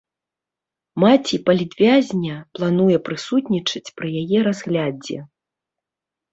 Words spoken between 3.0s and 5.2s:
прысутнічаць пры яе разглядзе.